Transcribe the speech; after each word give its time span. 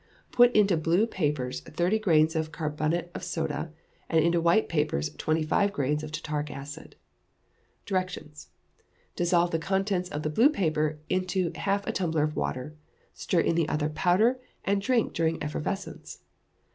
Put 0.31 0.51
into 0.55 0.77
blue 0.77 1.05
papers 1.05 1.59
thirty 1.59 1.99
grains 1.99 2.35
of 2.35 2.51
carbonate 2.51 3.11
of 3.13 3.23
soda, 3.23 3.71
and 4.09 4.25
into 4.25 4.41
white 4.41 4.67
papers 4.67 5.13
twenty 5.13 5.43
five 5.43 5.71
grains 5.71 6.01
of 6.01 6.11
tartaric 6.11 6.49
acid. 6.49 6.95
Directions. 7.85 8.47
Dissolve 9.15 9.51
the 9.51 9.59
contents 9.59 10.09
of 10.09 10.23
the 10.23 10.31
blue 10.31 10.49
paper 10.49 10.97
in 11.07 11.27
half 11.53 11.85
a 11.85 11.91
tumbler 11.91 12.23
of 12.23 12.35
water, 12.35 12.73
stir 13.13 13.41
in 13.41 13.53
the 13.53 13.69
other 13.69 13.89
powder, 13.89 14.39
and 14.65 14.81
drink 14.81 15.13
during 15.13 15.37
effervescence. 15.43 16.23